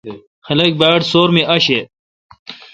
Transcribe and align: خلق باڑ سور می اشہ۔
خلق 0.45 0.71
باڑ 0.79 0.99
سور 1.11 1.29
می 1.35 1.43
اشہ۔ 1.55 1.79